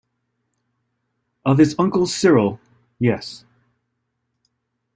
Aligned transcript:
Of 1.45 1.59
his 1.59 1.75
Uncle 1.77 2.07
Cyril, 2.07 2.59
yes. 2.97 3.45